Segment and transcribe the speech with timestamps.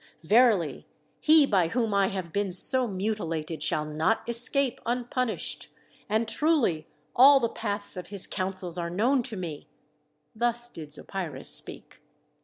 [0.23, 0.87] Verily
[1.19, 5.71] he by whom I have been so mutilated shall not escape unpunished.
[6.09, 9.67] And truly all the paths of his counsels are known to me."
[10.35, 12.01] Thus did Zopyrus speak.